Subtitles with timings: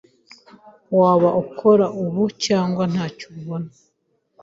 [0.99, 3.69] Waba ukora ubu cyangwa ntacyo ubona.